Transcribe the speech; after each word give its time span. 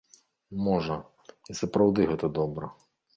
Можа, 0.67 0.95
і 1.53 1.57
сапраўды 1.59 2.07
гэта 2.13 2.31
добра. 2.39 2.71